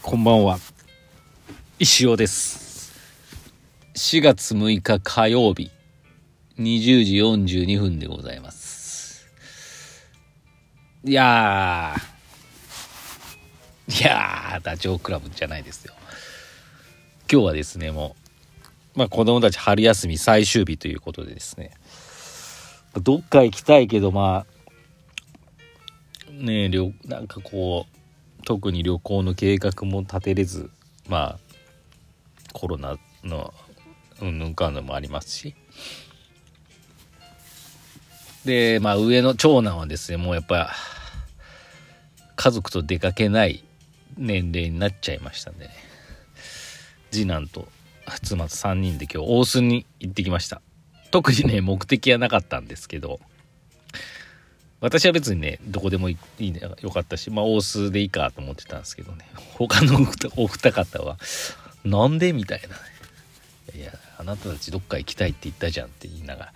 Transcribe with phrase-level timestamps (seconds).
[0.00, 0.58] こんばんは。
[1.78, 2.94] 石尾です。
[3.94, 5.70] 4月6日火曜日。
[6.58, 9.28] 20時42分でございます。
[11.04, 14.00] いやー。
[14.00, 15.92] いやーダチョウ倶楽部じゃないですよ。
[17.30, 18.16] 今日はですねも
[18.96, 21.70] うまあ子供たち春休み最終日ということでですね。
[22.94, 28.01] どっか行きたいけどまあねえなんかこう
[28.44, 30.70] 特に旅行の計画も立てれず
[31.08, 31.38] まあ
[32.52, 33.52] コロナの
[34.20, 35.54] うんぬんかんぬもありますし。
[38.44, 40.72] でまあ上の長男はですねもうやっぱ
[42.34, 43.62] 家族と出かけない
[44.18, 45.70] 年齢になっちゃいましたんで、ね、
[47.12, 47.68] 次男と
[48.22, 50.60] 妻と3人で今日大須に行ってきました。
[51.12, 53.20] 特にね目的はなかったんですけど。
[54.82, 60.00] 私は別にね、どこでもいいね、よかったし、まあ、大須でいいかと思ってたんですけどね、 他の
[60.36, 61.18] お二方は、
[61.84, 62.68] なんでみたいな、
[63.76, 63.80] ね。
[63.80, 66.52] いや、あなたたちどっか行きたいって言ったじゃんって言いながら、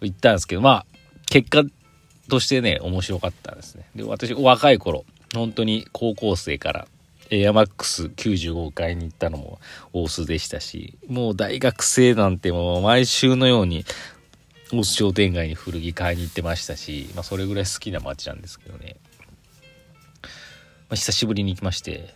[0.00, 0.86] 言ったんですけど、まあ、
[1.26, 1.64] 結果
[2.28, 3.84] としてね、面白かったんですね。
[3.96, 6.88] で、私、若い頃、本当に高校生から、
[7.30, 9.58] エアマックス95階に行ったのも
[9.92, 13.84] 大須でしたし、もう大学生なんてもう毎週のように
[14.72, 18.96] 大須商店街に古着買いに行ってましたし、まあ、それぐらい好きな街なんですけどね、
[20.22, 20.28] ま
[20.90, 22.14] あ、久しぶりに行きまして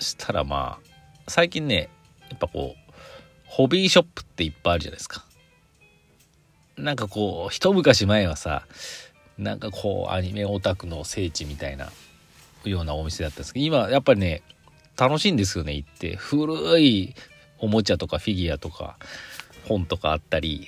[0.00, 0.92] したらまあ
[1.28, 1.88] 最近ね
[2.30, 2.92] やっぱこう
[3.44, 5.24] ホビーショップっていっぱいあるじゃないですか。
[6.78, 8.66] なんかこう一昔前はさ
[9.36, 11.92] なんかこうアニメオタクの聖地みたいな
[12.64, 14.42] ようなお店だったんですけど今やっぱりね
[14.96, 16.16] 楽しいんですよね行って。
[16.16, 17.14] 古い
[17.58, 18.96] おもちゃとかフィギュアとか
[19.68, 20.66] 本とかあったり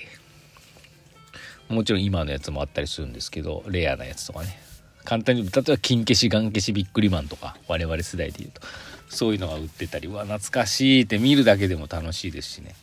[1.69, 4.59] もちろん今のやつもあったりするんですけどレアなやつとかね。
[5.05, 8.63] 簡単に例えば金消しガン消しビックリマンとか我々世代で言うと
[9.11, 12.75] そういうのが売ってたりうわ懐かしいって見るだけでも楽しいですしね。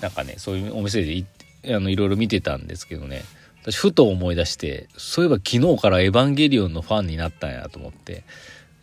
[0.00, 1.24] なんかねそういうお店でい
[1.66, 3.22] あのいろいろ見てたんですけどね。
[3.62, 8.24] 私ふと思い出してそういえば昨日からエヴァンゲリオンのファンになったんやと思って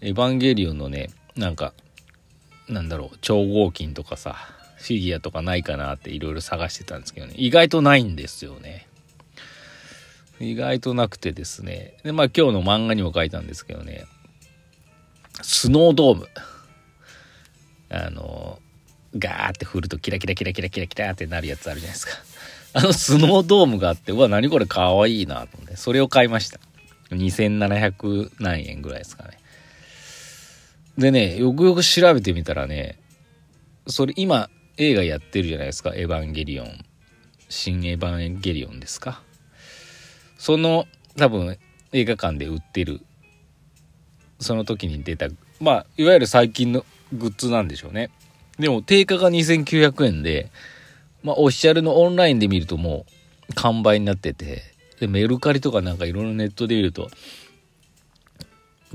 [0.02, 1.74] エヴァンゲリオンのねなんか
[2.68, 4.38] なんだろう超合金とかさ
[4.82, 8.88] フィギュアとかないかなっていろいろ探してたんですけどね、意外とないんですよね。
[10.40, 11.98] 意外となくてですね。
[12.04, 14.06] で、まあ今日の漫画にも書いたんですけどね、
[15.44, 16.28] スノードーム。
[17.90, 18.60] あの、
[19.16, 22.14] ガーって振るとキラキラキラキラキラキラってなるやつあるじゃないですか。
[22.74, 26.60] あのスノードームがあって、うわ、何これかわいいなと思って、それを買いました。
[27.12, 29.38] 2700何円ぐらいですかね。
[30.98, 32.98] でね、よくよく調べてみたらね、
[33.88, 34.50] それ今、
[34.84, 36.86] 映画やってるじゃないですか「エヴァンゲリオン」
[37.50, 39.22] 新エヴァンゲリオンですか。
[40.40, 40.88] その
[41.18, 41.60] 多分
[41.92, 43.02] 映画館で売ってる。
[44.40, 45.28] その時に出た
[45.60, 46.84] まあいわゆる最近の
[47.14, 48.10] グッズなんでしょうね。
[48.58, 50.50] でも定価が2900円で
[51.22, 53.06] まあオフィシャルのオンラインで見るとも
[53.50, 54.64] う完売になってて
[55.00, 57.12] でメルカリとかなんかいろいろネットで見ると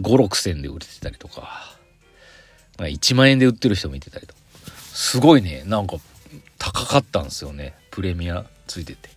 [0.01, 1.77] 56000で売れてたりとか
[2.77, 4.46] ま1万円で売ってる人もいてたりとか。
[4.97, 5.99] すごいね、なんか
[6.57, 7.75] 高かったんですよね。
[7.91, 9.11] プレミアついてて。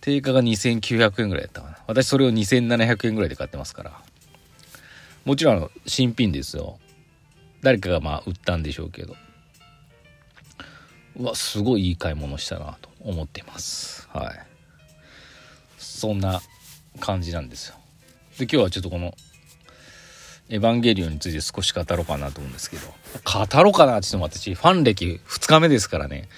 [0.00, 1.78] 定価が2900円ぐらいやったかな。
[1.86, 3.92] 私それを2700円ぐらいで買ってますから。
[5.26, 6.78] もちろん新品ですよ。
[7.60, 9.14] 誰かがまあ売ったんでしょうけど。
[11.16, 14.08] うわ、すごいいい買い物したなと思ってます。
[14.10, 14.46] はい。
[15.76, 16.40] そんな
[16.98, 17.76] 感じなんですよ。
[18.38, 19.14] で、今日はちょっとこの
[20.48, 26.28] エヴァンゲリオンについて少し語ろうかなと思うんですけど、語ろうかなって言っても私、ファン歴2日目ですからね、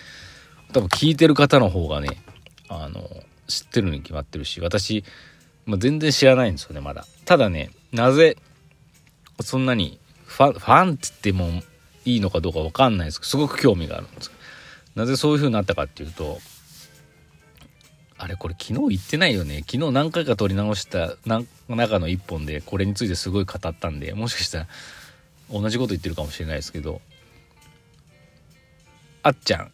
[0.73, 2.23] 多分聞いてる方の方がね、
[2.69, 3.09] あの、
[3.49, 5.05] 知ってるに決まってるし、私、
[5.65, 7.05] まあ、全然知らないんですよね、まだ。
[7.25, 8.37] ただね、なぜ、
[9.41, 11.63] そんなにファン、ファンって言っても
[12.05, 14.31] いいのかどうかわかんないですけど、すごく興味があるんです。
[14.95, 16.39] なぜそういう風になったかっていうと、
[18.19, 19.63] あれこれ昨日言ってないよね。
[19.71, 21.17] 昨日何回か撮り直した
[21.69, 24.67] 中の一本でこれについてすごい語ったんでもしかしたら
[25.53, 27.01] 同じこと言ってるかもしれないですけど
[29.23, 29.73] あっちゃん。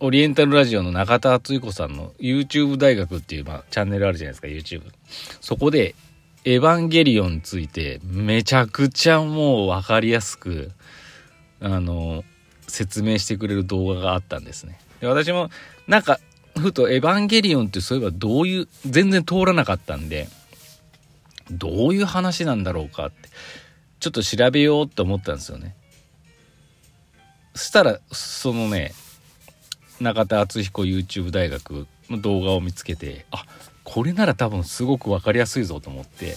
[0.00, 4.82] オリエンタルラジオの中田敦彦さんの YouTube 大学っていう、まあ、チャンネルあるじゃないですか YouTube
[5.40, 5.94] そこで
[6.44, 10.72] エヴァンゲリオンについてめちゃくちゃもう分かりやすく
[11.60, 12.24] あの
[12.66, 14.78] 説明してくれる動画があったんですね。
[15.00, 15.48] で私も
[15.86, 16.18] なんか
[16.64, 20.28] ふと「エヴァンゲリオン」ってそういえばどういう全然通らなかったんで
[21.50, 23.28] どういう話なんだろうかって
[24.00, 25.76] ちょっと調べようって思ったんですよね
[27.54, 28.92] そしたらそのね
[30.00, 33.44] 中田敦彦 YouTube 大学の動画を見つけてあ
[33.84, 36.36] これなら多分すごく分かりやすいぞと思って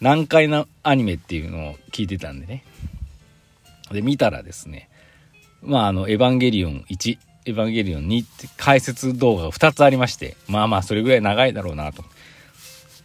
[0.00, 2.62] 難解なアニメっていうのを聞いてたんでね。
[3.90, 4.90] で、見たらですね、
[5.62, 12.04] まあ、あの、エヴァンゲリオン1、エヴァンゲリオン2って解説動画が2つありまして、まあまあ、それぐらい長いだろうなと。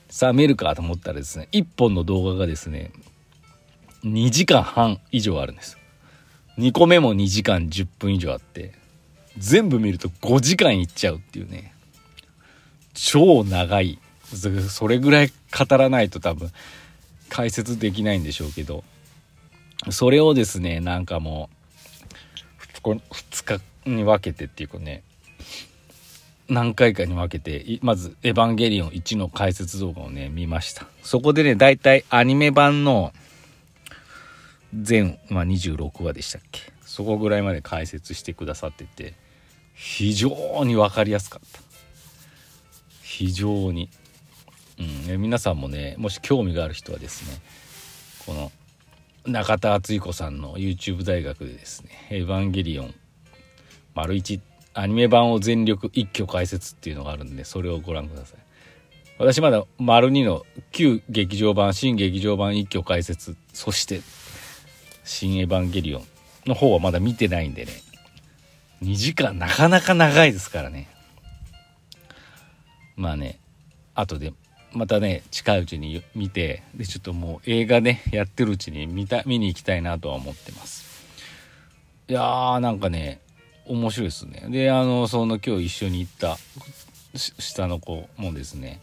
[0.09, 2.91] さあ、見るかと思ったらですね、1本の動画がですね、
[4.03, 5.77] 2時間半以上あるんです。
[6.57, 8.73] 2個目も2時間10分以上あって、
[9.37, 11.73] 全部見ると5時間いっちゃうっていうね、
[12.93, 13.99] 超長い。
[14.69, 16.51] それぐらい語らないと多分
[17.29, 18.83] 解説できないんでしょうけど、
[19.89, 21.49] それをですね、なんかも
[22.83, 25.03] う、2日に分けてっていうかね、
[26.49, 30.87] 何回かに分けて、まず、エヴァンゲリオン1の解説動画をね、見ました。
[31.03, 33.13] そこでね、だいたいアニメ版の
[34.73, 39.13] 全、まあ、26話でしたっけそこぐらいまで解説してくださってて、
[39.75, 41.59] 非常に分かりやすかった。
[43.03, 43.89] 非常に。
[45.07, 47.41] うん、皆さんもね、もし興味がある人はですね、
[48.25, 48.51] この、
[49.25, 52.95] 中田敦彦さんの YouTube 大学でですね「エヴァンゲリオン
[53.99, 54.39] 丸1」
[54.75, 58.39] アニメ版を全力一挙解説っていうのがあるんでそれをご覧ください。
[59.17, 64.01] 私まだ丸2の旧劇場版新劇場版一挙解説そして
[65.03, 66.07] 新エヴァンゲリオン
[66.45, 67.71] の方はまだ見てないんでね。
[68.81, 70.87] 2時間なかなか長いですからね。
[72.95, 73.39] まあね
[73.95, 74.33] 後で
[74.71, 81.05] またね近いうちに見てでちょっともう映画ねやってるうちに見た見に行きたいなとは思ってます。
[82.07, 83.19] いやーなんかね
[83.69, 84.45] 面白いですね。
[84.49, 86.37] であのその今日一緒に行った
[87.15, 88.81] 下の子もですね。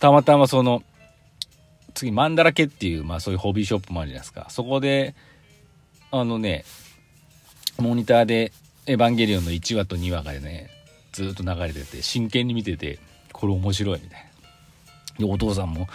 [0.00, 0.82] たまたまその
[1.94, 4.46] 次マンダラケっていう、まあ、そういうホビーショップもあるじゃないですか。
[4.50, 5.14] そこで
[6.10, 6.64] あのね
[7.78, 8.52] モニターで
[8.86, 10.70] 「エヴァンゲリオン」の1話と2話がね
[11.12, 12.98] ずっと流れてて真剣に見てて
[13.32, 14.26] これ面白いみたいな。
[15.18, 15.88] で、お父さんも、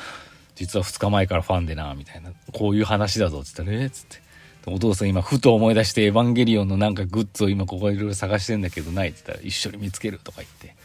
[0.56, 4.22] 実は2日前からファンでな、みたいな、こういう話だぞ、っつったら、えっつって。
[4.68, 10.76] お父さん今ふと思い出してエヴァンゲリオンのなんかグッズを今ここいろいろ探してんだけどないって言ったら一緒に見つけるとか言って。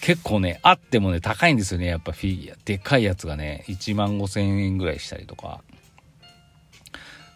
[0.00, 2.56] 結構ねあってもね高いんですよねやっぱフィギュア。
[2.64, 5.60] でかいやつがね1万5千円ぐらいしたりとか。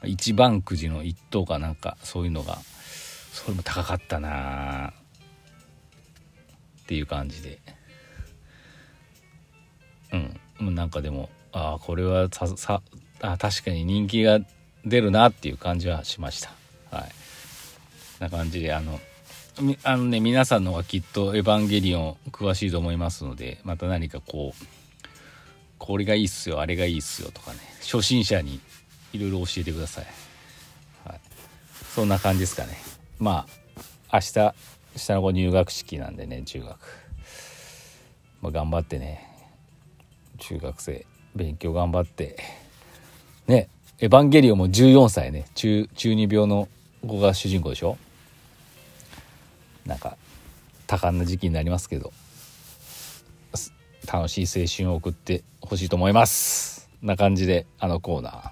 [0.07, 2.59] 一番くじの1等かなんかそういうのが
[3.33, 4.93] それも高かったな。
[6.83, 7.59] っていう感じで。
[10.61, 10.75] うん。
[10.75, 12.83] なんかでもああこれはささ
[13.25, 14.41] あ確かに人気が
[14.85, 16.53] 出るなっていう感じはしました。
[16.91, 17.11] はい。
[18.21, 19.01] な感じであの
[19.83, 24.67] あのね皆さんの方がきっと「エヴァンゲリオン」詳しいと思いますのでまた何かこう
[25.79, 28.61] これがいいっすよあれがいいっすよとかね初心者に
[29.13, 30.07] いろいろ教えてください、
[31.05, 31.21] はい、
[31.95, 32.77] そんな感じですかね。
[33.19, 33.47] ま
[34.11, 34.55] あ明日
[34.97, 36.79] 下の子入学式なんでね中学、
[38.43, 39.29] まあ、頑張ってね
[40.39, 42.64] 中学生勉強頑張って
[43.47, 43.69] ね。
[44.01, 45.47] エヴァンゲリオンも14歳ね。
[45.55, 46.69] 中中二病の
[47.07, 47.97] 子が主人公でしょ？
[49.87, 50.17] なんか
[50.87, 52.13] 多感な時期になりますけど。
[54.07, 56.91] 楽しい青春を送ってほしいと思います。
[57.01, 58.51] な感じであのコーナー。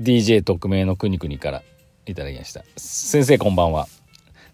[0.00, 1.62] DJ 特命のくにくにから
[2.06, 2.64] いただきました。
[2.76, 3.88] 先生こんばんは。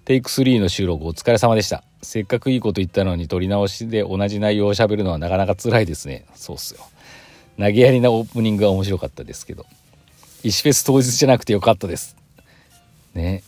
[0.06, 1.84] テイク3の収録お疲れ様でした。
[2.00, 6.24] せっかくいいこと言ったのに撮り直しで同じ内容を喋るのはなかなか辛いですね。
[6.34, 6.80] そうっすよ。
[7.58, 9.66] 投げやりなオープニングが面白かったですけど。
[10.42, 12.16] 石フェス当日じゃなくてよかったです。
[13.14, 13.42] ね。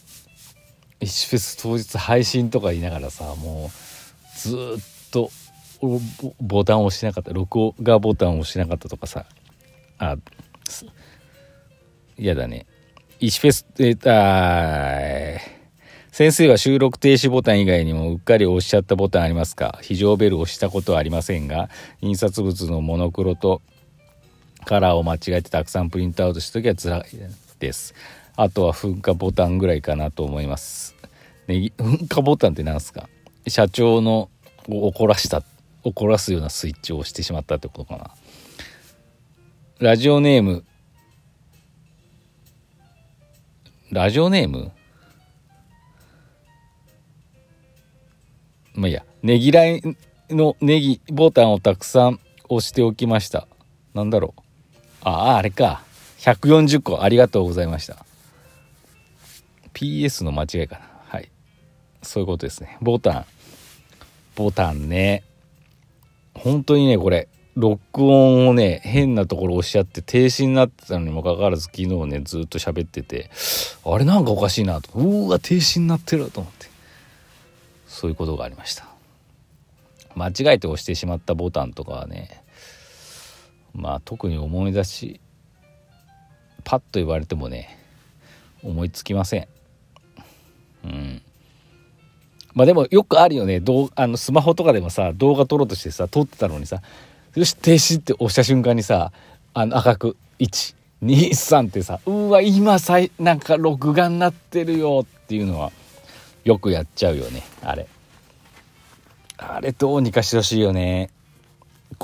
[1.00, 5.30] 石フェス当日配信とか言いながらさもうずっと
[6.40, 7.32] ボタンを押しなかった。
[7.32, 9.24] 録画ボタンを押しなかったとかさ。
[9.98, 10.16] あ
[12.18, 12.66] 嫌だね。
[13.20, 15.40] 石フェスえー、あ
[16.10, 19.78] 先生は収録停止ボタン以外にもうっかり押しちゃったボタンありますか？
[19.80, 21.70] 非常ベル押したことはありませんが、
[22.02, 23.62] 印刷物のモノクロと
[24.64, 27.04] カラーを間違えてたくさんプリントアウトした時は辛い
[27.58, 27.94] です。
[28.36, 30.94] あとは噴火ボタンぐらいかなと思います。
[31.46, 33.08] ね、噴火ボタンって何すか？
[33.46, 34.30] 社長の
[34.68, 35.42] 怒らした、
[35.82, 38.10] 怒らすようなスイッチを押してしまったってことかな。
[39.80, 40.64] ラジオネーム、
[43.90, 44.70] ラジオネーム？
[48.74, 49.82] まあいいや、ねぎらい
[50.30, 53.46] のネギボタンをたくさん押しておきました。
[53.92, 54.42] なんだろう。
[55.04, 55.82] ああ、あれか。
[56.18, 58.04] 140個ありがとうございました。
[59.74, 60.88] PS の間違いかな。
[61.08, 61.30] はい。
[62.02, 62.78] そういうことですね。
[62.80, 63.24] ボタン。
[64.36, 65.24] ボタンね。
[66.34, 73.30] 本当にね、これ、録音をね、変なところ押しちゃって停止になってたのにもかかわらず昨日ね、ずっと喋ってて、
[73.84, 74.90] あれなんかおかしいなと。
[74.98, 76.72] うわ、停止になってると思って。
[77.92, 78.86] そういうことがありました
[80.16, 82.41] 間違えて押してしまったボタンとかはね
[83.74, 85.20] まあ特に思い出し
[86.64, 87.78] パッと言われてもね
[88.62, 89.48] 思いつきません。
[90.84, 91.22] うん。
[92.54, 93.60] まあでもよくあるよね。
[93.60, 96.82] どうあのスマホとかでもさ動画撮ろうとしてさ撮ってたのにさ
[97.34, 99.12] よし停止って押した瞬間にさ
[99.54, 105.72] あの赤く123ってさうわ今さいなんか録画になってるよっていうのは
[106.44, 107.42] よくやっちゃうよね。
[107.62, 107.86] あれ。
[109.38, 111.10] あれどうにかしてほしいよね。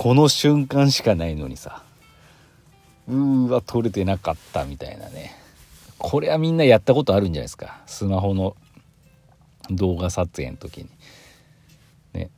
[0.00, 1.82] この瞬間しかないのにさ。
[3.08, 5.34] うーわ撮れてなかったみたいなね。
[5.98, 7.80] これはみんなやったことあるんじゃないですか。
[7.86, 8.56] スマホの
[9.70, 10.88] 動画撮影の時に。
[12.12, 12.30] ね。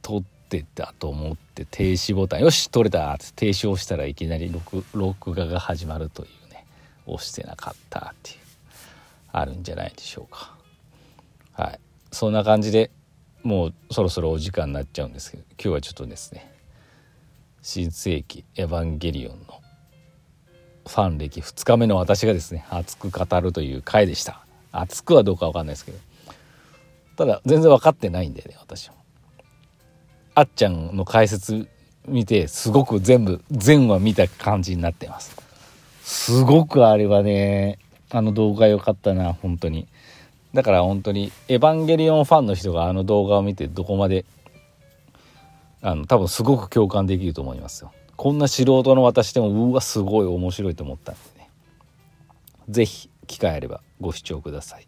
[0.00, 6.64] 撮ってたと思って停止ボタンよし撮れたって停止を押したらいきなり録録画が始まるというね。
[7.04, 8.38] 押してなかったっていう。
[9.32, 10.56] あるんじゃないでしょうか。
[11.52, 11.80] はい。
[12.10, 12.90] そんな感じで
[13.42, 16.55] もうそろそろお時間になっちゃうんですけど今日はちょっとですね。
[17.68, 19.60] 新世紀エヴァンゲリオンの
[20.86, 24.46] ファン歴2日目の私がですね熱く語るという回でした。
[24.70, 25.98] 熱くはどうか分かんないですけど。
[27.16, 28.94] ただ全然分かってないんでね私も。
[30.36, 31.66] あっちゃんの解説
[32.06, 35.34] 見てすごく全部全話見た感じになってます。
[36.02, 37.80] すごくあれはね
[38.10, 39.88] あの動画良かったな本当に。
[40.54, 44.24] だから本当にエヴァンゲリオンファンの人があの動画を見てどこまで
[45.82, 47.92] あの多分すごく共感できると思いますよ。
[48.16, 51.50] こんな素人の私でもうわすごい面白いと思ったんでね。
[52.68, 54.84] 是非機会あればご視聴ください。